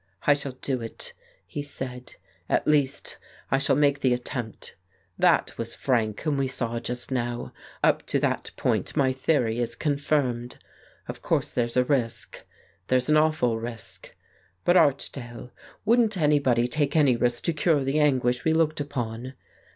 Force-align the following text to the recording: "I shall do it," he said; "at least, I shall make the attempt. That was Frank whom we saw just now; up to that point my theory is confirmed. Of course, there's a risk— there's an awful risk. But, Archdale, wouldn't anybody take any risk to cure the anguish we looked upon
"I 0.25 0.33
shall 0.33 0.53
do 0.53 0.81
it," 0.81 1.13
he 1.45 1.61
said; 1.61 2.15
"at 2.49 2.65
least, 2.67 3.19
I 3.51 3.59
shall 3.59 3.75
make 3.75 3.99
the 3.99 4.15
attempt. 4.15 4.75
That 5.19 5.55
was 5.59 5.75
Frank 5.75 6.21
whom 6.21 6.39
we 6.39 6.47
saw 6.47 6.79
just 6.79 7.11
now; 7.11 7.53
up 7.83 8.07
to 8.07 8.17
that 8.17 8.49
point 8.57 8.97
my 8.97 9.13
theory 9.13 9.59
is 9.59 9.75
confirmed. 9.75 10.57
Of 11.07 11.21
course, 11.21 11.53
there's 11.53 11.77
a 11.77 11.85
risk— 11.85 12.43
there's 12.87 13.09
an 13.09 13.17
awful 13.17 13.59
risk. 13.59 14.15
But, 14.65 14.75
Archdale, 14.75 15.51
wouldn't 15.85 16.17
anybody 16.17 16.67
take 16.67 16.95
any 16.95 17.15
risk 17.15 17.43
to 17.43 17.53
cure 17.53 17.83
the 17.83 17.99
anguish 17.99 18.43
we 18.43 18.53
looked 18.53 18.79
upon 18.79 19.35